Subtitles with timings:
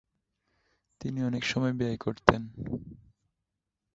[1.01, 2.41] তিনি অনেক সময় ব্যয় করতেন।